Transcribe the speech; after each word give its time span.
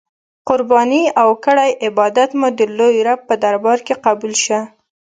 قربانې 0.47 1.03
او 1.21 1.29
کړی 1.45 1.71
عبادات 1.87 2.31
مو 2.39 2.47
د 2.59 2.61
لوی 2.77 2.95
رب 3.07 3.19
په 3.29 3.35
دربار 3.43 3.79
کی 3.85 3.93
قبول 4.05 4.33
شه. 4.43 4.59